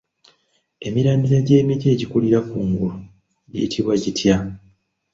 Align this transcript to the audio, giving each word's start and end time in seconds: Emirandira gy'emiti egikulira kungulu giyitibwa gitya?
Emirandira 0.87 1.37
gy'emiti 1.47 1.85
egikulira 1.93 2.39
kungulu 2.47 2.97
giyitibwa 3.51 3.93
gitya? 4.03 4.35